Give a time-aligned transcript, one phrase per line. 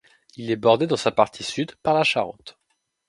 [0.35, 2.57] Il est bordé, dans sa partie sud, par la Charente.